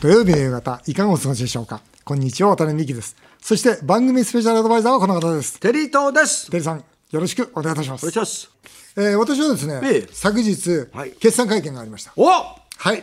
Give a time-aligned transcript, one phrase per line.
[0.00, 1.80] 土曜日の夕方、いかがお過ごしでしょうか？
[2.04, 3.16] こんにちは、渡辺美希です。
[3.40, 5.58] そして番組スペシャルアドバイザーはこの方です。
[5.58, 6.48] テリー東です。
[6.52, 8.02] テリーさん、よろしくお願いいたします。
[8.06, 8.50] お願いします。
[8.96, 12.12] えー私はですね、ええ昨日、はい決算会見がありました。
[12.14, 12.54] おは
[12.94, 13.02] い。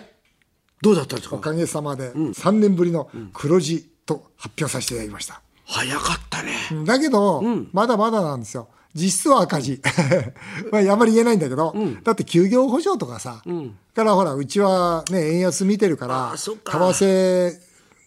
[0.81, 1.35] どうだったんですか？
[1.35, 5.41] おかげさまで、3年ぶりの黒字と発表させていただきました。
[5.65, 6.53] 早かったね。
[6.85, 7.43] だけど、
[7.73, 8.69] まだまだなんですよ。
[8.95, 9.81] 実質は赤字。
[10.71, 13.43] まあ、あまり言えないんだけど、だって休業補償とかさ、
[13.93, 17.59] からほら、うちはね、円安見てるから、為替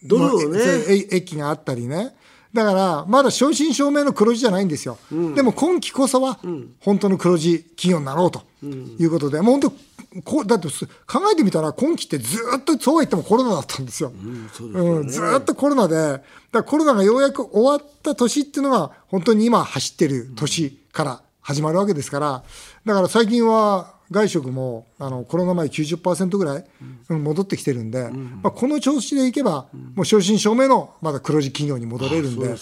[0.03, 2.15] ドルをねのええ益があったりね。
[2.53, 4.97] だから、まだ正真正銘の黒字じゃないんですよ。
[5.35, 6.39] でも今期こそは、
[6.79, 9.71] 本当の黒字企業になろうということで、もう本
[10.13, 14.11] 当こうだってす考えてみたら今期ってずっとそうは言ってもコロナだったんですよ。
[14.11, 22.43] うんずっとコロナで、だコロナがようやく終わった年っていうのが、本当に今走ってる年から始まるわけですから、
[22.85, 26.65] だから最近は外食もあのコロナ前90%ぐらい、
[27.09, 27.23] うん。
[27.23, 32.53] 戻ってきてるんで、まあ、この調子でいけば、もう正真正銘のまだ黒字企業に戻れるんで、は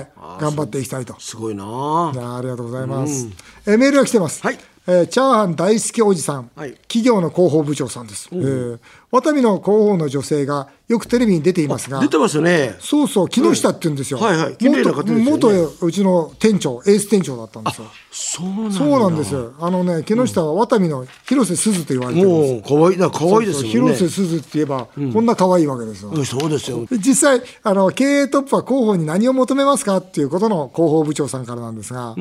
[0.00, 0.08] い。
[0.16, 1.18] あ、頑張っていきたいと。
[1.20, 2.12] すごいな。
[2.14, 3.28] いやありがとうございます。
[3.66, 4.42] えーメールが来てます。
[4.42, 4.58] はい。
[4.86, 6.72] えーチャーハン大好きおじさん、はい。
[6.88, 8.28] 企業の広報部長さんです。
[8.32, 8.78] えー
[9.14, 12.74] ワタミの広報の女性がよくテレビに出ていますが出、てますよね。
[12.80, 14.18] そうそう、木下って言うんですよ。
[14.18, 17.86] はいはい綺麗な方ですよね元元うちの店長、エース店長だったんですよ。
[18.10, 18.72] そうなんだ。
[18.72, 19.52] そうなんですよ。
[19.60, 22.72] あのね、木下はワタミの広瀬すずと言われてるんです。
[22.72, 23.68] もう可愛いな可愛いですよね。
[23.68, 26.10] 広瀬すずって言えば、こんな可愛いわけですよ。
[26.10, 26.84] うんそうですよ。
[26.84, 32.16] で実際あの経営トップは広報に何を求めますかっていうことの広報部長さんからなんですが、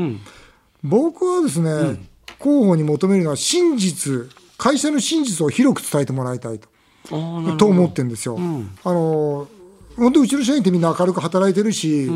[0.83, 2.05] 僕はですね、
[2.39, 6.72] 広報に求めるのは真実会社の真実を広く伝えてもらいたいと
[7.09, 8.37] と思ってるんですよ。
[8.83, 9.47] あの
[9.95, 12.09] 本当うちの社員ってみんな明るく働いてるし、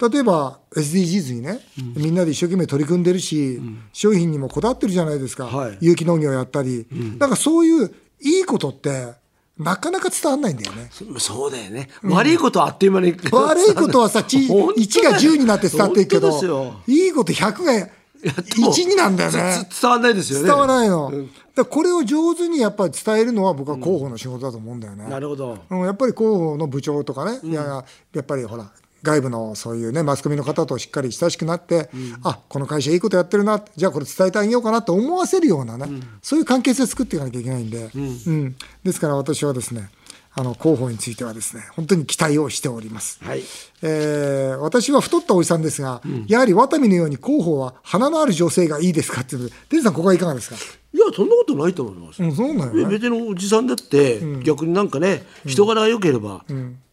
[0.00, 1.60] 例えば SDGs にね、
[1.94, 3.60] みんなで一生懸命取り組んでるし、
[3.92, 5.78] 商品にもこだわってるじゃないですか、はい。
[5.80, 6.86] 有機農業やったり、
[7.18, 9.12] なんかそういういいことって
[9.60, 10.88] なかなか伝わんないんだよね。
[10.90, 11.90] そそうだよね。
[12.02, 13.14] 悪いことはあっという間に。
[13.30, 14.86] 悪いことはさ、ち 本当だよ。
[14.86, 17.88] 1が10になって伝わっていくけどいいこと100が
[18.22, 19.66] 1になんだよね。
[19.70, 20.46] つ伝わんないですよね。
[20.46, 21.10] 伝わらないの。
[21.10, 25.08] だからこれを上手にやっぱり伝えるのは僕は広報の仕事だと思うんだよね。
[25.08, 25.58] なるほど。
[25.68, 27.84] うん、やっぱり広報の部長とかね、いやいや
[28.14, 28.70] やっぱりほら
[29.02, 31.88] 外部のそういうねマスコミの方としっかり親しくなって、
[32.22, 35.86] あこの会社いいことやってるなじゃあこれ伝えてあげようかなと思わせるようなね、
[36.22, 37.98] そういう関係性を作っていかなきゃいけないんで、う
[38.30, 39.90] んですから私はですね
[40.32, 43.18] あの広報についてはですね本当に期待をしております。
[43.22, 43.42] はい。
[43.82, 52.22] えー私は太ったおじさんですが、やはりワタミのように広報は花のある女性がいいですかっていうので、デンさん、ここはいかがですか、いやそんなことないと思います。
[52.22, 52.86] うん、そうだよね。
[52.86, 56.44] 別におじさんだって、逆になんかね人柄が良ければ、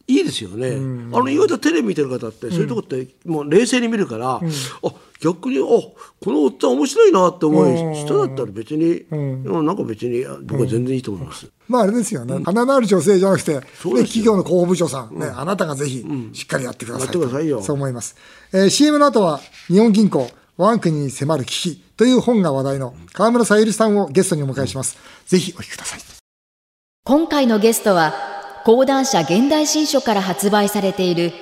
[0.06, 0.76] いいですよね、
[1.12, 4.40] あの意外とテレビ見てる方って、そういうとこってもう冷静に見るから、あ
[5.20, 5.94] 逆にあこ
[6.26, 9.66] のおっちゃん面白いなって思う人だったら別に、うん。
[9.66, 17.62] なんか別にあ僕は全然いいと思います、まああれですよね、花のある女性じゃなくて、ね、企業の広報部長さん、ねあなたがぜひしっかりやってくださいやってくださいよ。
[17.62, 18.16] そう思います、
[18.52, 24.96] えー CM の後は日本銀行我が国に迫る危機という本が話題の川村さゆりさんをゲストにお迎えします、
[25.26, 26.00] ぜひお聞きください。
[27.04, 28.12] 今回のゲストは
[28.64, 31.32] 講談社現代新書から発売されている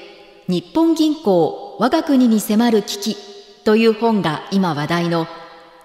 [0.49, 3.17] 日本銀行我が国に迫る危機
[3.65, 5.27] という本が今話題の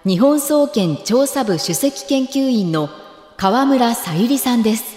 [0.06, 2.90] 日本総研調査部首席研究員の
[3.42, 4.96] 川村さゆりさんです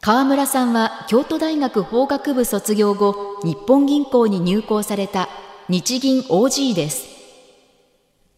[0.00, 5.28] 川村さんは京都大学法学部卒業後日本銀行に入行された
[5.68, 7.08] 日銀 OG です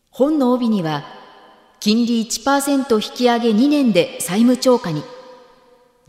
[0.09, 1.05] 本の帯には
[1.79, 5.03] 金利1%引き上げ2年で債務超過に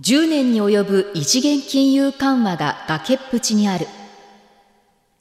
[0.01, 3.85] 10年に及ぶ異次元金融緩和が崖っぷちにある。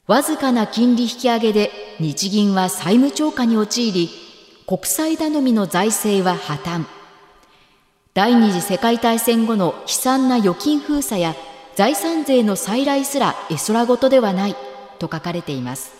[0.07, 4.09] わずかな金利引き上げで日銀は債務超過に陥り、
[4.65, 6.98] 国債頼みの財政は破綻。
[8.19, 11.35] 第二次世界大戦後の悲惨な預金封鎖や
[11.77, 14.57] 財産税の再来すら絵空事ではない
[14.99, 15.93] と書かれています。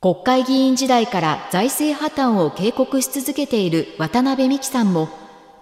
[0.00, 5.08] 国会議員時代から財政破綻を警告し続けている渡辺美樹さんも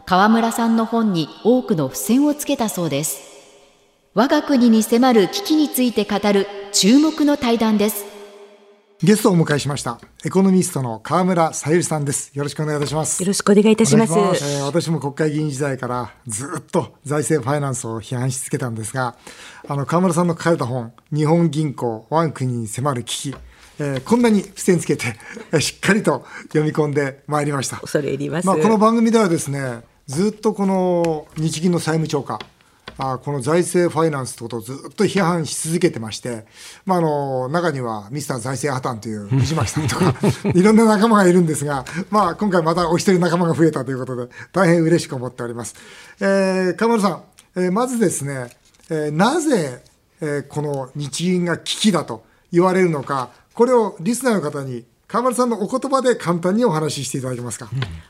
[0.07, 3.21] 川村さんの本に多くの付箋をつけたそうです
[4.15, 8.09] 我が国に迫る危機について語る注目の対談です
[9.03, 14.13] ゲストをお迎えしましたエコノミストの川村さゆりさんですよろしくお願いいたしますよろしくお願いいたします。
[14.13, 19.17] お願いしえー私も国会議員時代からずっと財政ファイナンスを批判し続けたんですが、
[19.67, 23.37] あの川村さんの書かれた本、日本銀行、我が国に迫る危機、
[23.79, 25.17] えーこんなに付箋つけて、
[25.53, 27.79] えーしっかりと読み込んでまいりました。
[27.79, 28.47] 恐れ入ります。
[28.47, 32.39] まあ、この番組ではですね、ずっとこの日銀の債務超過、
[33.01, 36.45] あこの財政ファイナンスってことをずっと批判し続けてまして、
[36.85, 40.15] まあ、あの中にはミスター財政破綻という藤巻さんとか
[40.55, 45.75] いろんな仲間がいるんですが、まあ、今回またお一人仲間が増えたということで大変嬉しく思っております。
[46.21, 47.23] えー、河村さん
[47.57, 48.49] えーまずですね、
[48.91, 49.83] えーなぜ、
[50.21, 57.68] えーこの日銀が危機だと言われるのか、これをリスナーの方に、川丸さんのお言葉で簡単にお話ししていただけますか？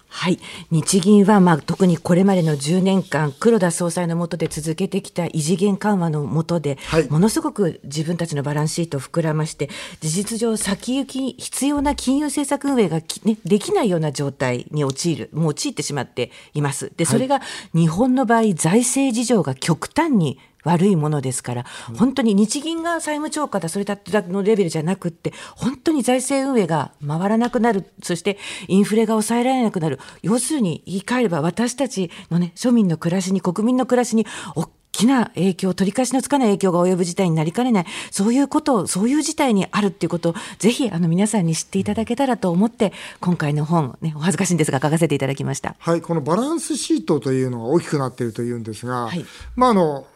[0.08, 0.38] はい、
[0.70, 9.70] 日銀は、まあ、特にこれまでの10年間、黒田総裁の下で続けてきた異次元緩和の下で、はいものすごく自分たちのバランスシートを膨らまして、
[10.02, 16.92] 事実上、先行き必要な金融政策運営がき、ね、できないような状態に陥る、もう陥ってしまっています。
[16.98, 17.40] で、それが
[17.72, 21.64] 日本の場合、財政事情が極端に悪いものですから、
[21.96, 45.76] 本当に日銀が債務超過だ、それだけのレベルじゃなくって、本当に財政運営が回らなくなる、そしてインフレが抑えられなくなる、要するに言い換えれば、私たちのね、庶民の暮らしに、国民の暮らしに、大きな影響、取り返しのつかない影響が及ぶ事態になりかねない、そういうことを、そういう事態にあるっていうことを、ぜひあの皆さんに知っていただけたらと思って、今回の本、ね、お恥ずかしいんですが、書かせていただきました。
[45.78, 49.24] はい、このバランスシートというのが大きくなっているというんですが、はい。
[49.56, 50.06] まああの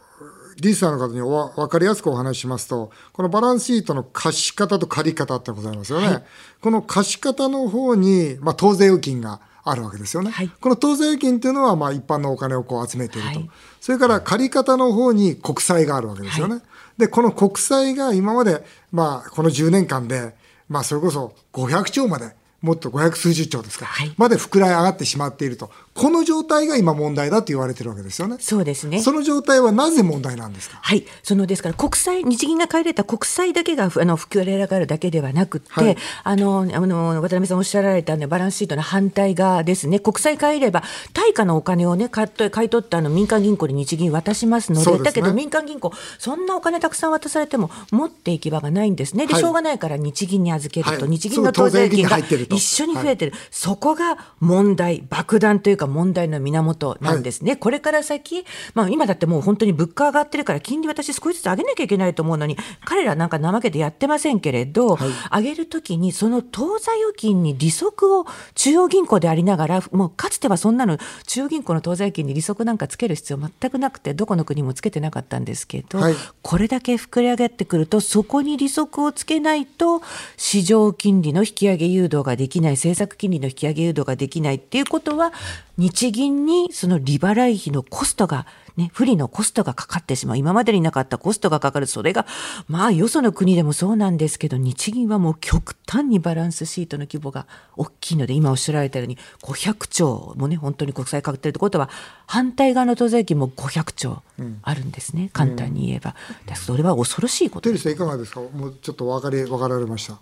[0.61, 6.25] リスナーの方におわ分かりやすくお話ししますと、このバランスシートの貸し方と借り方ってございますよね。
[6.61, 10.31] この貸し方の方に、まあ、当税預金があるわけですよね。
[10.31, 13.39] はいこの当税預金っていうのは、まあ、一般のお金をこう集めていると。
[13.39, 16.63] はいそれから借り方の方に国債があるわけですよね。
[16.97, 20.35] で、この国債が今まで、まあ、この10年間で、
[20.71, 25.71] まあ、それこそ500兆まで、もっと500数十兆ですか、はいまで膨らい上がってしまっていると。
[25.95, 28.37] この状態が今問題だと言われてるわけですよね。
[28.41, 29.01] そうですね。
[29.01, 30.79] その状態はなぜ問題なんですか？
[30.83, 35.97] はい、そのですから国債日銀が買い入れた国債だけがふあの膨れ上がるだけではなくって、はい。
[36.25, 40.01] あのあの渡辺さんおっしゃられた、ね、バランスシートの反対側ですね。
[40.01, 40.83] 国債買い入れば
[41.13, 44.99] 対価のお金をね買っと買い取ったあの民間銀行に日銀渡しますのでね。
[44.99, 49.29] だけど民間銀行そんなお金たくさん渡されても持っていき場がないんですね。
[49.29, 49.43] で、はい。
[49.43, 51.09] しょうがないから日銀に預けると、はい。
[51.09, 58.45] 日銀の当税金が一緒に増えてる、そこが問題爆弾というか問題の源なんですね、これから先、
[58.75, 64.99] まあ、今だってもう本当に物価上がってるから金利私少しずつ上げなきゃいけないと思うのに彼らなんか怠けてやってませんけれど、
[65.33, 76.15] 上げるときにその当座預金に利息を中央銀行でありながらもうかつてはそんなの中央銀行の当座預金に利息なんかつける必要全くなくてどこの国もつけてなかったんですけど、はい。
[76.43, 80.03] これだけ膨れ上がってくるとそこに利息をつけないと
[80.37, 85.33] 市場金利の引き上げ誘導ができない政策金利の引き上げ誘導ができないっていうことは
[85.77, 90.37] 日銀にその利払い費のコストがね、不利のコストがかかってしまう。
[90.37, 91.87] 今までになかったコストがかかる。
[91.87, 92.27] それが、
[92.67, 101.89] まあ、よその国でもそうなんですけど、日銀はもう極端にバランスシートの規模が大きいので、今おっしゃられたように、500兆もね、本当に国債かかってるってことは、
[102.27, 104.23] 反対側の当税金も500兆
[104.63, 105.31] あるんですね。
[105.33, 106.11] 簡単に言えば。
[106.11, 108.41] だからそれは恐ろしいことテリーさんいかがですか？
[108.41, 110.19] もうちょっと分かり分かられました。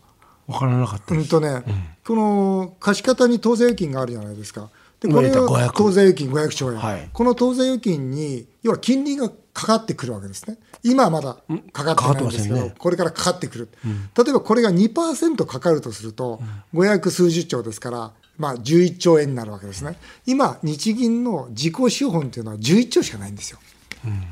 [0.46, 1.62] 分からなかったうんとね、
[2.06, 4.68] この貸し方に当税預金があるじゃないですか。
[5.02, 7.08] でこれ今言ったを500当税預金500兆円、はい。
[7.12, 10.58] この当税預金に要は金利がかかってくるわけですね。
[10.82, 11.36] 今はまだ
[11.72, 12.74] かかってないんですけど、ね。
[12.78, 13.68] これからかかってくる。
[14.16, 16.40] 例えばこれが2%かかるとすると、
[16.74, 19.96] 500数十兆ですから、まあ11兆円になるわけですね。
[20.26, 23.58] 今、日銀の自己資本というのは11兆しかないんですよ。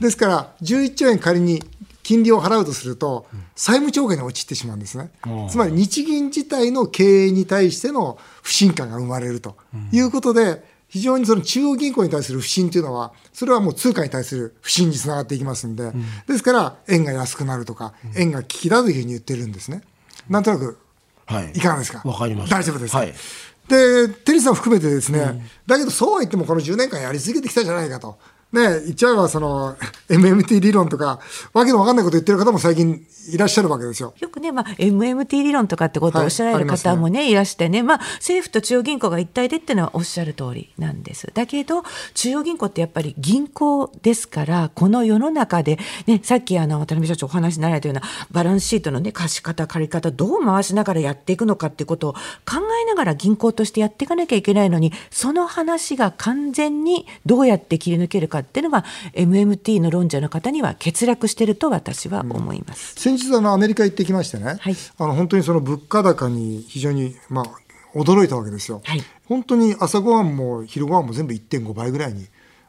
[0.01, 1.63] ですから、11兆円仮に
[2.11, 5.13] 金利を払うとすると、債務超過に陥ってしまうんですね。
[5.49, 9.57] つまり日銀自体の経営に対しての不信感が生まれると。
[9.93, 15.93] いうことで、非常にその中央銀行に対する不信というのは、それはもう通貨に対する不信につながっていきますんで、
[16.27, 19.83] ですから、円が安くなるとか、円が危機だというふうに言ってるんですね。
[20.29, 20.79] なんとなく、
[21.27, 21.53] はい。
[21.55, 22.03] いかがですか？
[22.05, 22.59] わかりました。
[22.59, 23.15] 大丈夫ですか、はい。
[23.69, 28.19] で、テリーさんを含めてですね、だけどそうは言ってもこの10年間やり続けてきたじゃないかと。
[28.53, 29.77] ね、言っちゃえばその
[30.09, 31.21] MMT 理論とか、
[31.53, 34.13] わけのわかんないこと言ってる方も最近いらっしゃるわけですよ。
[34.19, 41.31] よくね、まあ、MMT 理論とかってことをおっしゃられるはい方もね、いらしてね、まあ、政府と中央銀行が一体でっていうのはおっしゃる通りなんです。
[41.33, 48.03] だけど、中央銀行ってやっぱり銀行ですから、この世の中で、ね、さっきあの、渡辺社長お話になられたような、
[48.33, 52.19] バランスシートのね、貸し方、借り方、どう回しながらやっていくのかっていうことを考
[52.83, 62.95] えながら銀行としてやっていかなきゃいけないのに、その話が完全にどうやって切り抜けるかっていうのは、MMT の論者の方には欠落してると私は思います。
[62.97, 67.45] 先日あのアメリカ行ってきましてね、はいあの本当にその物価高に非常に、まあ、
[67.99, 68.81] 驚いたわけですよ。
[68.85, 72.27] はい本当に朝ごはんも昼ごはんも全部1.5倍ぐらいに。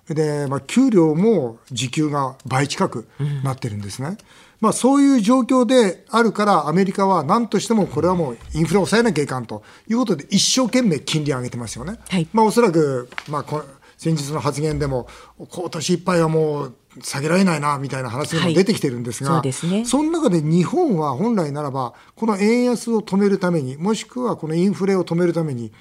[0.08, 3.08] で、まあ、給料も時給が倍近く
[3.44, 4.18] なってるんですね。
[4.60, 11.98] まあ、そういう状況であるから、アメリカは何としてもこれはもうインフレを抑えなきゃいかんということで、一生懸命金利上げてますよね。
[12.10, 13.64] はいまあ、おそらく、まあ、こ
[14.02, 15.06] 先日の発言でも、
[15.38, 25.72] 今年いっぱいはもう下げられないなみたいな話がはい出てきてるんですが、そうですねその中で日本は本来ならば、この円安を止めるために、もしくはこのインフレを止めるために、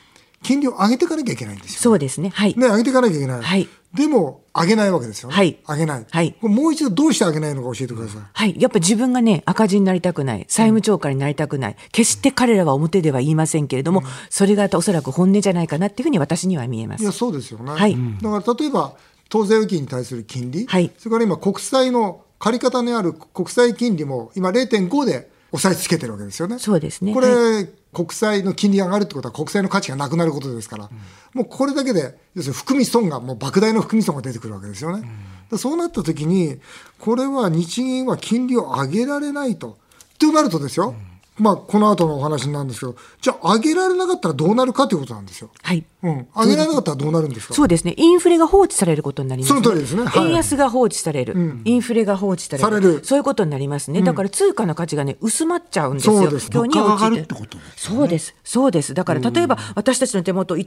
[0.43, 1.81] 金利を上げていかなきゃいけないんですよ。
[1.81, 2.29] そうですね。
[2.29, 2.55] はい。
[2.59, 3.43] ね、上げていかなきゃいけない。
[3.43, 5.35] はいでも上げないわけですよね。
[5.35, 6.07] はい上げない。
[6.09, 8.23] はいもう一度どうして上げないのか教えてください。
[8.33, 8.55] はい。
[8.59, 17.13] やっぱり自分がね、赤字になりたくない、債務超過になりたくない、決して彼らは表では言いませんけれども、それがおそらく本音じゃないかなっていうふうに私には見えますいや。
[17.13, 17.73] そうですよね。
[17.73, 18.95] はいだから例えば
[19.29, 26.59] 当座預金に対する金利、はいそれから今国債の借り方にある国債金利も今0.5で押さえつけてるわけですよね。
[26.59, 30.91] そうですねこれ、は国債の金利が上がるってことは国債の価値がなくなることですから、
[31.35, 35.09] もうこれだけで要するに含み損がもう莫大な含み損が出てくるわけですよね。
[35.51, 36.61] だそうなった時に
[36.99, 39.79] これは日銀は金利を上げられないと。
[40.19, 40.95] となるとですよ、
[41.41, 45.51] まあこの後のお話なんですけど、じゃあ上げられなかったらどうなるかということなんですよ。
[45.63, 45.85] はい。
[46.03, 47.55] うん、上げられなかったらどうなるんですか？
[47.55, 47.95] そうですね。
[47.97, 52.65] インフレが放置されることになります、その通りですねはい円安が放置される、インフレが放置される。
[52.65, 54.03] されるそういうことになりますね。
[54.03, 56.17] だから通貨の価値がね、薄まっちゃうんですよ。
[56.23, 58.35] そうです今日に物価が上が陥るってことですそうです。
[58.45, 58.95] そうです。
[58.95, 60.65] だから例えば私たちの手元、手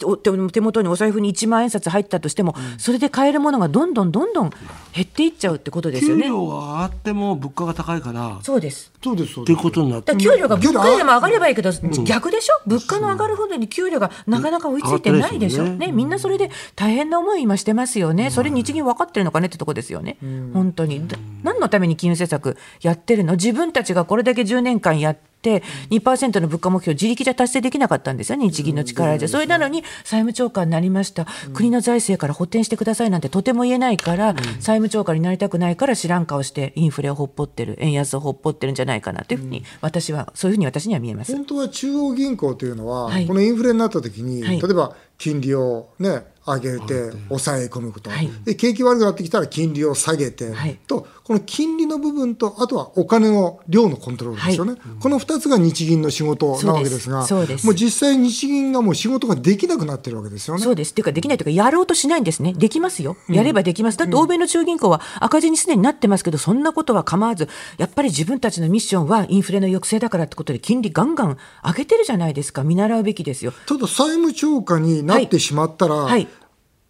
[0.51, 4.51] 手元にお財布に1万円札入ったとしても、それで買えるものがどんどんどんどん
[4.93, 6.23] 減っていっちゃうってことですよね。
[6.23, 8.91] 給料が上がっても物価が高いからっそうです。
[9.03, 9.57] そうです、そうていう。
[9.57, 11.71] ことになって給料が物価よりも上がればいいけど、
[12.05, 12.61] 逆でしょ？
[12.65, 15.87] 物価の上がるほどに給料がなかなか追いついてないでしょ、ね。
[15.87, 20.17] ね、みんなそれで大変な思い今してますよね、それ日銀分かってるのかねってとこですよね、
[20.53, 21.07] 本当に。
[21.07, 23.33] だ何のために金融政策やってるの？
[23.33, 29.27] 自分たちがこれだけ10年間やって、2%の物価目標、自力じゃ達成できなかったんですよね、日銀の力じゃ。
[29.27, 41.33] それなのに債務超過になりました、国の財政から補填してくださいなんてとても言えないから、債務超過になりたくないから知らん顔して、インフレをほっぽってる、円安をほっぽってるんじゃないかなというふうに、私は、そういうふうに私には見えます。
[41.33, 43.27] 本当は中央銀行というのは、はい。
[43.27, 44.61] このインフレになった時に、はい。
[44.61, 57.25] 例えば金利をね上げて抑え込むこと、はいで景気悪くなってきたら金利を下げて、はいとこの金利の部分とあとはお金の量のコントロールですよね、この2つが日銀の仕事なわけですが
[57.63, 60.61] もう実際日銀がもう仕事ができなくなってるわけですよね。
[60.61, 60.91] そうです。
[60.91, 62.53] っていうか、できないというか、やろうとしないんですね。
[62.53, 63.17] できますよ。
[63.29, 63.97] やればできます。
[63.97, 72.63] だって、欧米の中銀行は赤字にすでになってますけど、そんなことは構わず、やっぱり自分たちのミッションはインフレの抑制だからってことで、金利ガンガン上げてるじゃないですか。
[72.63, 73.53] 見習うべきですよ。
[73.65, 76.27] ただ債務超過になってしまったら、はい。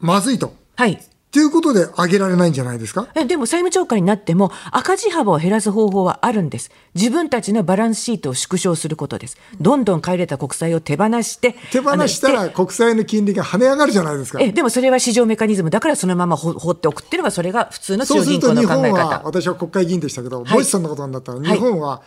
[0.03, 0.53] まずいと。
[0.75, 1.01] はい。
[1.31, 3.07] ということで上げられないんじゃないですか？
[3.15, 6.69] えでも債務超過になっても赤字幅を減らす方法はあるんです。
[6.93, 9.37] 自分たちのバランスシートを縮小することです。
[9.59, 11.55] どんどん買い入れた国債を手放して。
[11.71, 14.39] 手放したら国債の金利が跳ね上がるじゃないですか。
[14.41, 19.07] えでもそれは市場メカニズムだからそのまま放放っておくっていうのがそれが普通のそうする中銀行のと日本考え方。
[19.07, 22.03] は私は国会議員でしたけど、はいもしそんなことになったら日本は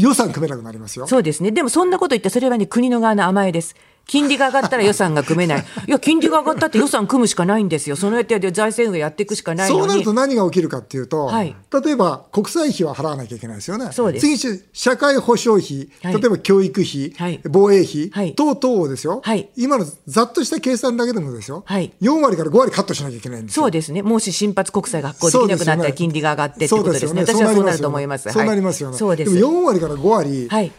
[0.00, 1.06] 予算組めなくなりますよ。
[1.06, 1.52] そうですね。
[1.52, 3.76] でもそんなこと言ってそれはね国の側の甘えです。
[4.06, 5.64] 金利が上がったら予算が組めない。
[5.86, 7.96] いや金利が上がったって予算組むしかないんですよ。
[7.96, 9.80] そのやって財政運営やっていくしかないのに。
[9.80, 13.90] そうなると何が起きるかっていうと、はい例えば国債費は払わなきゃいけないですよね。
[13.92, 23.62] そうです次、社会保障費、はい例えば教育費、はい防衛費、はい等々をですよ、はい今のざっとした計算だけでもですよ、はい4割から5割カットしなきゃいけないんですよ。
[23.62, 24.02] そうですね。
[24.02, 27.22] もし新発国債が発行できなくなったら金利が上がってってことですね。
[27.22, 28.30] 私はそうなると思います。
[28.30, 28.98] そうなりますよね。
[28.98, 29.30] そうです。
[29.30, 30.72] も4割から5割はい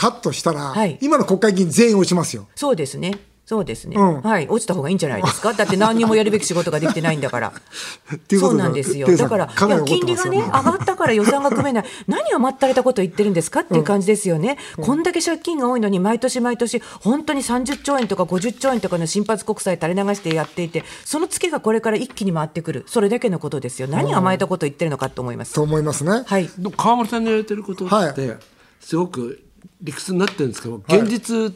[0.00, 2.48] カットしたら、はい今の国会議員全員落ちますよ。
[2.54, 3.20] そうですね。
[3.44, 4.46] そうですね、うんはい。
[4.48, 5.52] 落ちた方がいいんじゃないですか？
[5.58, 7.50] だって何にもやるべき仕事ができてないんだから。
[7.50, 9.14] ていうことでそうなんですよ。
[9.16, 11.84] だから、かいや、金利がね、上がったから予算が組めない。
[12.06, 13.60] 何甘ったれたこと言ってるんですか？
[13.60, 14.56] っていう感じですよね。
[14.80, 22.84] こんだけ借金が多いのに、毎年毎年、本当に30兆円とか50兆円とかの新発国債垂れ流してやっていて、そのツケがこれから一気に回ってくる。
[22.86, 23.88] それだけのことですよ。
[23.88, 25.54] 何甘えたこと言ってるのかと思います。
[25.54, 26.22] と思いますね。
[26.24, 26.48] はい。
[26.76, 28.36] 川村さんの言われてることはって
[28.80, 29.40] すごく
[29.82, 31.54] 理屈になってるんですけど、現実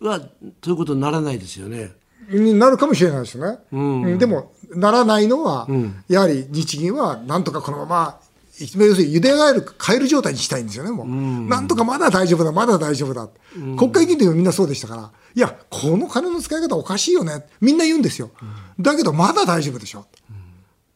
[0.00, 0.26] はそ
[0.66, 1.92] ういうことにならないですよね。
[2.30, 3.58] になるかもしれないですね。
[3.72, 3.80] う
[4.14, 5.68] んでも、ならないのは、
[6.08, 8.18] やはり日銀はなんとかこのまま、
[8.60, 11.06] 要するに茹でガエル、カエル状態にしたいんですよね、もう。
[11.48, 13.28] なんとかまだ大丈夫だ、まだ大丈夫だ。
[13.76, 17.46] 国会議員でもみんなそうでしたから、いや、この金の使い方おかしいよね。
[17.60, 18.30] みんな言うんですよ。
[18.78, 20.06] だけど、まだ大丈夫でしょ。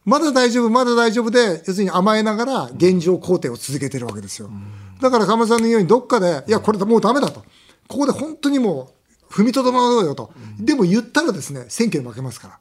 [0.07, 4.49] まだ大丈夫、まだ大丈夫で、要するに甘えながら現状肯定を続けてるわけですよ。
[5.01, 7.43] だから、鎌田さんのように、どっかで、いや、これもうダメだと。
[7.89, 8.93] ここで本当にも
[9.29, 10.31] う、踏みとどまろうよと。
[10.59, 12.59] でも言ったらですね、選挙に負けますから。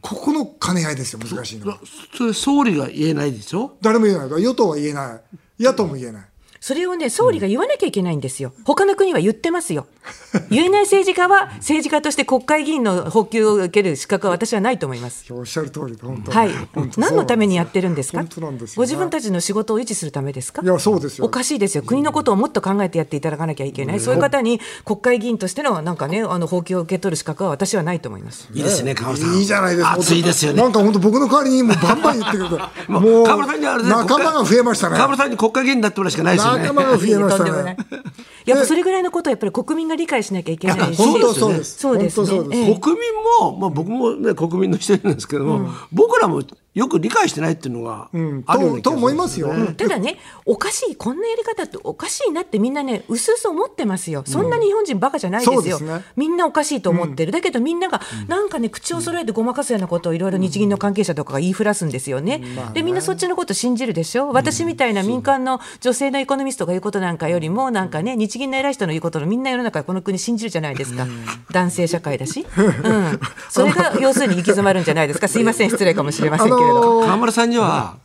[0.00, 1.78] ここの兼ね合いですよ、難しいのは。
[2.16, 3.76] それ総理が言えないでしょ？
[3.82, 4.28] 誰も言えない。
[4.30, 5.20] 与党は言えな
[5.60, 5.62] い。
[5.62, 6.22] 野党も言えない。
[6.66, 8.52] それをね、総理が言わなきゃいけないんですよ。
[8.64, 9.86] 他の国は言ってますよ。
[10.50, 15.24] 言えない政治家は、政治家として国会議員の補給を受ける資格は私はないと思います。
[15.32, 16.36] おっしゃる通りで、本当に。
[16.36, 16.90] はい本。
[16.90, 18.18] 当何のためにやってるんですか？
[18.18, 20.60] 本当なんですよご自分たちの仕事を維持するためですか？
[20.62, 21.24] いや、そうですよ。
[21.26, 21.84] おかしいですよ。
[21.84, 24.00] 国のことをもっと考えてやっていただかなきゃいけない。
[24.00, 28.48] そういう方に国会議員としてのなんかね、あの、放棄を受け取る資格は私はないと思います。
[28.52, 29.36] いいですね、川村さん。
[29.38, 29.92] いいじゃないですか。
[30.00, 30.66] 熱いですよねな。
[30.68, 32.56] んか本当僕の代わりにもうバンバン言ってくれて。
[32.88, 34.96] もうもう川村さんにはあれね仲間が増えましたね。
[34.96, 37.76] 川村さんに国会議員になってもらうしかないですよ頭が増えましたね。
[38.44, 41.02] やっぱそれぐらいのことをやっぱり国民が理解しなきゃいけないし。
[41.02, 41.78] 本当そうです。
[41.78, 42.78] そうですね。
[42.80, 43.04] 国民
[43.40, 46.42] も、まあ、僕もね国民の一人なんですけども、僕らも
[46.76, 54.22] よく理解してないっていうのがうんあるような気がするんとと思いますよただね、おかしい、こんなやり方っておかしいなってみんなね、うすうす思ってますよ。
[54.26, 55.54] そんなに日本人バカじゃないですよ。
[55.54, 57.32] そうですねみんなおかしいと思ってる。
[57.32, 62.42] だけどみんなが、なんかね、口を揃えてごまかすようなことをいろいろ日銀の関係者とかが言いふらすんですよね。
[62.74, 64.28] で、みんなそっちのこと信じるでしょ？
[64.28, 71.06] 私みたいな民間の女性のエコノミストが言うことなんかよりも、なんかね、日銀の偉い人の言うことのみんな世の中この国信じるじゃないですか。
[71.52, 72.46] 男性社会だし。
[72.56, 73.20] うん。
[73.48, 75.28] それが要するに行き詰まるんじゃないですか。
[75.28, 76.78] すいません、失礼かもしれませんけれど。
[76.78, 77.04] あのー。
[77.06, 77.98] 川村さんには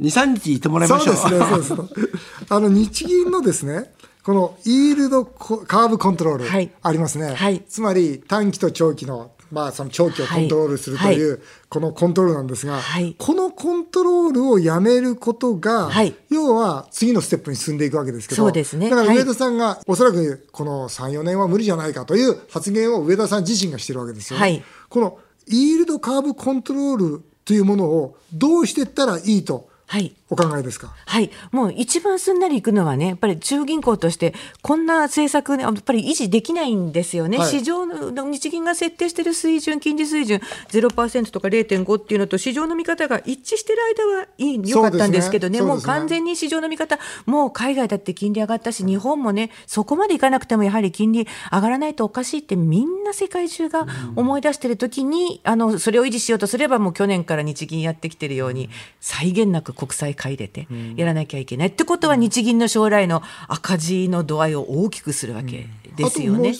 [0.00, 1.16] 23日いてもらいましょう。
[1.16, 2.48] そうですね、そうです。
[2.48, 6.70] あの日銀のですね、このイールドコカーブコントロール、はい。
[6.82, 7.64] ありますね、はい。
[7.68, 11.40] つまり短期と長期の、まあ、その長期をコントロールするという、はい。
[11.68, 13.16] このコントロールなんですが、はい。
[13.18, 16.14] このコントロールをやめることが、はい。
[16.30, 18.90] 要は次のステップに進んでいくわけですけど、そうですね。
[18.90, 19.16] だからはい。
[19.16, 24.40] 上田さんが、おそらくこの3、4年は無理じゃないかという発言を上田さん自身がしてるわけですよね。
[24.42, 24.62] はい。
[24.90, 30.14] このイールドカーブコントロールというものをどうしていったらいいとはい。
[30.30, 30.94] お考えですか？
[31.06, 37.50] はい、もう一番すんなりいくのはね、やっぱり中央銀行として、こんな政策ね、やっぱり維持できないんですよね、はい。
[37.50, 58.68] 市場の日銀が設定している水準、金利水準、0%とか0.5っていうのと、市場の見方が一致してる間はいい良かったんですけどね、もうそう完全に市場の見方、もう海外だって金利上がったし、日本もね、そこまでいかなくても、やはり金利上がらないとおかしいって、みんな世界中が思い出してるときに、あのそれを維持しようとすれば、もう去年から日銀やってきてるように、
[59.00, 60.66] 際限なく国債買い入れて
[60.96, 61.68] やらなきゃいけない。
[61.68, 66.52] ってことは、日銀の将来の赤字の度合いを大きくするわけですよね。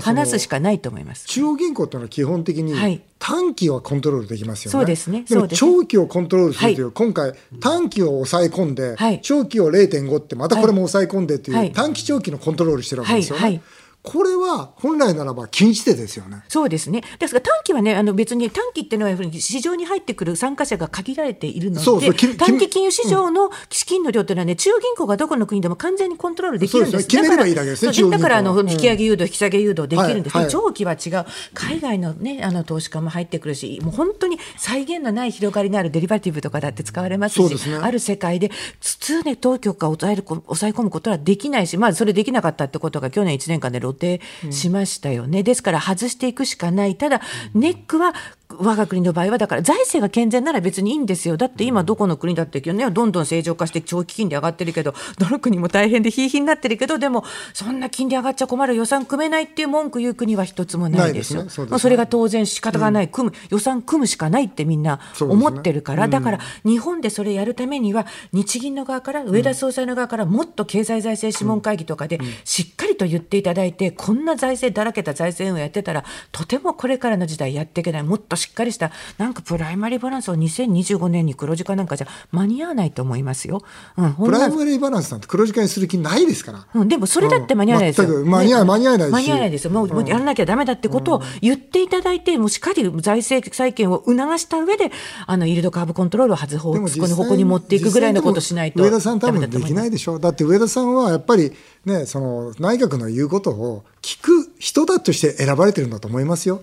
[0.00, 1.26] 話すしかないと思います。
[1.28, 4.72] 中央銀行というのは基本的にはい短期はコントロールできますよね。
[4.72, 13.62] そうですねでも長期をコントロールするという、はい今回短期を抑え込んで、はい長期を0.5ってまたこれも抑え込んでという、はい短期長期のコントロールしてるわけですよね。
[14.06, 16.44] これは本来ならば禁じ手ですよね。
[16.48, 17.02] そうですね。
[17.18, 26.96] ですから短期はね、あの別に短期っていうのはやはり市場に入ってくる参加者が限られているので、そうそうき短期金融市場の資金の量っていうのはね、中央銀行がどこの国でも完全にコントロールできるんです。
[26.96, 31.26] ですね決めればいいだけですねだからあのうん引き上げ誘導、引き下げ誘導できるんですけど、はいはい長期は違う。
[31.54, 45.42] 海外のね、あの投資家も入ってくるし、もう本当に際限のない広がりのあるデリバティブとかだって使われますし、ねある世界で普通ね、当局が抑える抑え込むことはできないし、まあそれできなかったってことが去年1年間で露呈しましたよね。
[45.42, 46.96] ですから外していくしかない。
[46.96, 47.20] ただ、
[47.54, 48.14] ネックは
[48.48, 51.36] 我が国の場合は、だから財政が健全なら別にいいんですよ。
[51.36, 61.48] だって今どこの国だってね、どんどん正常化して長期金利上がってるけど、どの国も大変でひいひいになってるけど、でもそんな金利上がっちゃ困る予算組めないっていう文句言う国は一つもないですよ。
[61.48, 83.62] それが当然仕方がない、組む予算組むしかないってみんな思ってるから、だから日本でそれやるためには、日銀の側から、上田総裁の側からもっと経済財政諮問会議とかで、しっかりと言っていただいて、こんな財政だらけた財政運営やってたら、とてもこれからの時代やっていけない、もっとしっかりした、なんかプライマリーバランスを2025年に黒字化なんかじゃ間に合わないと思いますよ。
[83.96, 86.66] うん、プライマリーバランスなんて黒字化にする気ないですから。
[86.74, 88.08] うん、でもそれだって間に合わないですよ。
[88.08, 89.70] 全く間に合わないし間に合わないですよ。
[89.70, 94.90] もう,、もうやらなきゃダメだってことを言っていただいて、もうしっかり財政再建を促した上で、
[95.26, 98.82] あのイールドカーブコントロールを外す方向に持っていくぐらいのことしないと。
[98.82, 100.20] 上田さん多分できないでしょう。
[100.20, 101.52] だって上田さんはやっぱり
[101.86, 106.62] ね、その内閣の言うことを聞く人だとして選ばれてるんだと思いますよ。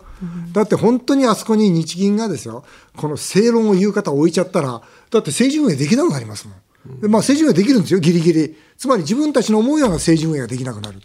[0.51, 2.65] だって本当にあそこに日銀がですよ、
[2.97, 4.81] この正論を言う方を置いちゃったら、だっ
[5.23, 6.53] て政治運営できなくなりますも
[6.93, 6.99] ん。
[6.99, 8.57] でまあ政治運営できるんですよ、ギリギリ。
[8.77, 10.95] つまり自分たちの思うような政治運営ができなくなる。
[10.95, 11.01] や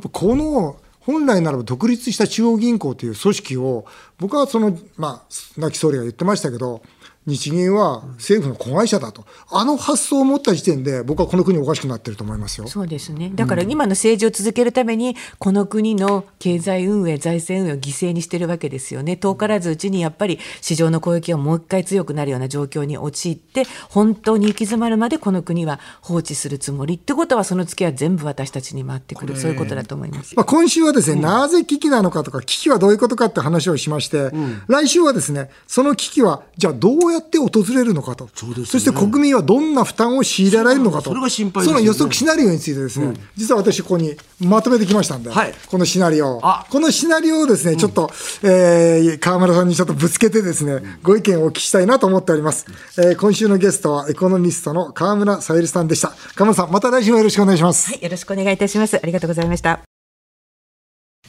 [0.00, 3.86] っぱこの本来ならば独立した中央銀行という組織を、
[4.18, 6.82] 僕はその、まあ、亡き総理が言ってましたけど、
[7.26, 12.66] 日銀は政府の子会社だと、あの発想を持った時点で、僕はこの国おかしくなってると思いますよ。
[12.66, 13.30] そうですね。
[13.34, 19.18] だから今の政治を続けるために、この国の経済運営、財政運営を犠牲にしてるわけですよね。
[19.18, 29.36] 遠からずうちにやっぱり市場の攻撃がもう一回強くなるような状況に陥って、本当に行き詰まるまでこの国は放置するつもりってことは、その付けは全部私たちに回ってくる。
[29.36, 30.34] そういうことだと思います。
[30.36, 34.30] まあ、今週はですね、なぜ危機なのかとか、危機はどういうことかって話をしまして、
[34.68, 48.10] 来週はですね、その危機は、じゃあどうやって訪れるのかと、そうですねそして国民はどんな負担を強いられるのかと、それが心配ですよねその予測シナリオについてですね、実は私、ここにまとめてきましたんで、はいこのシナリオこのシナリオをですね、ちょっと、
[48.42, 52.66] えー川村さんにちょっとぶつけてですね、ご意見をお聞きしたいなと思っております。
[52.98, 56.12] えー今週のゲストはエコノミストの川村さゆりさんでした。
[56.34, 57.90] 川村さん、また来週もよろしくお願いします。
[57.90, 58.96] はい、よろしくお願いいたします。
[58.96, 59.80] ありがとうございました。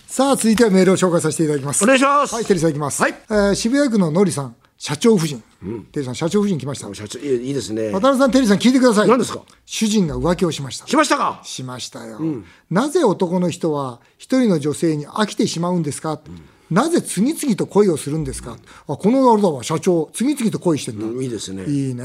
[0.07, 1.83] さあ、続いてはメールを紹介させていただきます。
[1.83, 2.35] お願いします。
[2.35, 3.01] はい、テリーさんいきます。
[3.01, 4.55] はいえー渋谷区ののりさん。
[4.83, 5.43] 社長夫人、
[5.91, 6.91] テリーさん社長夫人来ました。
[6.95, 7.89] 社長いいですね。
[7.91, 9.07] 渡辺さんテリーさん聞いてください。
[9.07, 9.43] 何ですか？
[9.63, 10.87] 主人が浮気をしました。
[10.87, 11.39] しましたか？
[11.43, 12.19] しましたよ、
[12.71, 16.19] なぜ男の人は一人の女性に飽きてしまうんですか、
[16.71, 20.09] なぜ次々と恋をするんですか、あこのあれだわ社長。
[20.13, 21.63] 次々と恋してんだ、うんいいですね。
[21.65, 22.03] いいね。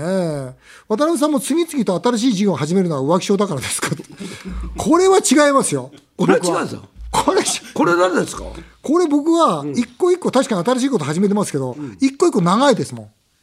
[0.86, 3.88] 渡辺さんも次々と新しい事業を始めるのは浮気症だからですか？
[4.76, 5.92] これは違いますよ。
[6.18, 6.82] これは僕違うんですよ
[7.24, 7.42] これ
[7.74, 8.44] これ誰ですか？
[8.82, 13.02] これ僕は一個一個確かに新しいこと始めてますけど、一個一個長いですも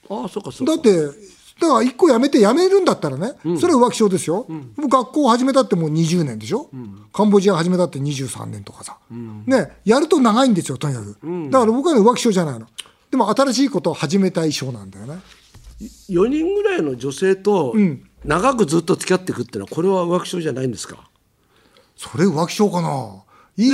[0.10, 0.22] ん。
[0.22, 0.74] ああそうかそうか。
[0.76, 1.06] だって、
[1.60, 6.70] だから一個やめてやめるんだったらね、それは浮気症ですよ、もう学校始めたってもう20年でしょ、
[7.12, 11.18] カンボジア始めたって23年とかさ、ね、やると長いんですよ、とにかく。
[11.52, 12.68] だから僕はね、浮気症じゃないの。
[13.12, 15.20] でも新しいことを始めたい症なんだよね。
[16.10, 17.76] 4人ぐらいの女性と
[18.24, 21.10] 長くずっと付き合っていくっていうのはこれは浮気症じゃないんですか？
[21.96, 23.24] それ浮気症かな？
[23.58, 23.72] いい、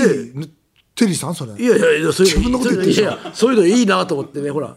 [0.96, 1.54] テリーさん、それ。
[1.54, 4.76] いやいやいやそういうのいやいやそういうのいいなと思ってねほら。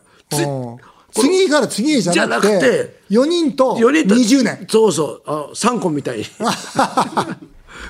[1.14, 4.66] 次から次へじゃなくてて、4人と4人と20年。
[4.68, 6.24] そうそうあ3個みたいに。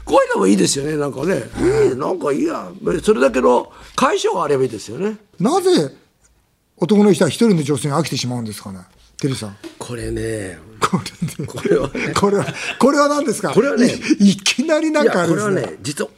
[0.05, 1.49] こういうのもいいですよねなんかね。
[1.91, 2.71] いいなんかいいや。
[3.05, 5.17] それだけの解消があればいいですよね。
[5.39, 5.95] なぜ
[6.77, 8.81] 男の人は一人の女性に飽きてしまうんですかね、
[9.21, 9.57] テリーさん。
[9.79, 10.59] これね。
[10.81, 11.47] これね。
[11.47, 12.13] これはね。
[12.17, 12.47] これは、
[12.81, 13.51] これは何ですか？
[13.51, 13.95] これはね。
[14.19, 15.73] いいきなりなんいやこれはかあれですね。
[15.75, 16.11] ね実は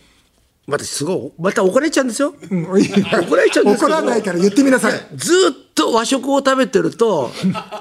[0.67, 2.35] 私すごいまた怒られちゃうんですよ。
[2.41, 4.93] 怒られちゃうんですけど怒らないから言ってみなさい。
[5.15, 7.31] ずっと和食を食べてると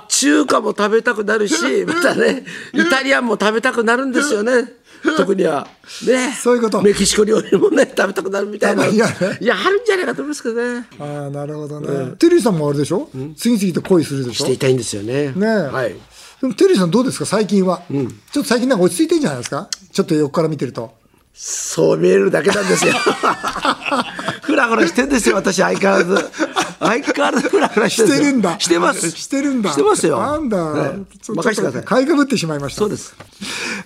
[0.09, 1.55] 中華も食べたくなるし
[1.87, 2.43] またね
[2.73, 4.73] イタリアンも食べたくなるんですよね。
[5.17, 5.67] 特には
[6.05, 6.33] ね。
[6.41, 6.81] そういうこと。
[6.81, 8.85] メキシコ料理もね食べたくなるみたいな。
[8.85, 9.07] い いや。
[9.07, 10.85] ねいやあるんじゃないかと思いますけどね。
[10.99, 12.13] ああ、なるほどね。
[12.19, 13.09] テリーさんもあれでしょ？
[13.37, 14.45] 次々と恋するでしょ？
[14.45, 15.31] していたいんですよね。
[15.35, 15.45] ねえ。
[15.73, 15.95] はい。
[16.41, 17.25] でもテリーさんどうですか？
[17.25, 19.69] 最近は、ちょっと最近なんか落ち着いてんじゃないですか？
[19.91, 20.93] ちょっと横から見てると。
[21.33, 22.93] そう見えるだけなんですよ
[24.43, 26.31] ふらふらしてんですよ私相変わらず
[26.79, 28.59] 相変わらずふらふらしてしてるんだ。
[28.59, 29.71] してますしてるんだ。
[29.71, 30.93] してますよなんだ。
[30.93, 32.79] ねちょ任せてください買いかぶってしまいました。
[32.79, 33.15] そうです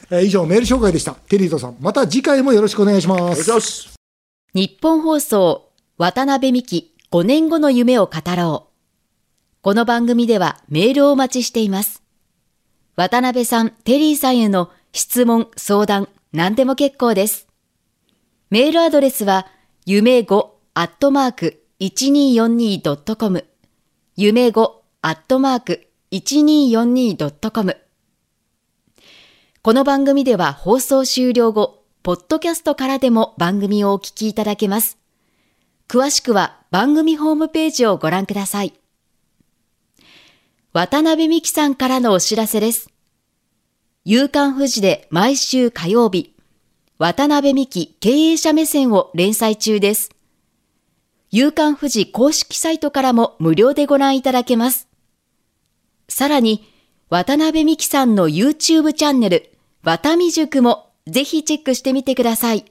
[0.10, 1.12] えー以上、メール紹介でした。
[1.12, 3.50] テリーとさん、また次回もよろしくお願いしますお願いし。
[3.50, 3.90] ます
[4.54, 8.74] 日本放送渡辺美希5年後の夢を語ろう。
[9.62, 12.02] この番組ではメールをお待ちしています。
[12.96, 17.48] 渡辺さん、テリーさんへの質問、相談、何でも結構です。
[18.52, 19.48] メールアドレスは、
[19.88, 23.44] 夢5アットマーク 1242.com
[24.16, 24.72] 夢5
[25.02, 27.78] アットマーク 1242.com
[29.64, 35.00] この番組では放送終了後、ポッドキャストからでも番組をお聞きいただけます。
[35.88, 38.76] 詳しくは番組ホームページをご覧ください。
[40.72, 42.92] 渡辺美希さんからのお知らせです。
[44.10, 46.34] 夕刊富士で毎週火曜日、
[46.98, 50.12] 渡辺美希経営者目線を連載中です。
[51.30, 54.88] 夕刊富士公式サイトからも無料でご覧いただけます。
[56.08, 56.74] さらに、
[57.10, 59.52] 渡辺美希さんの YouTube チャンネル、
[59.84, 62.64] 渡美塾もぜひチェックしてみてください。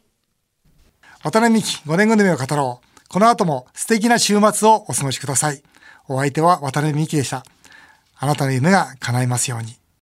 [1.22, 3.08] 渡辺美希5年後の夢を語ろう。
[3.10, 5.62] この後も素敵な週末をお過ごしください。
[6.08, 7.44] お相手は渡辺美希でした。
[8.16, 9.76] あなたの夢が叶いますように。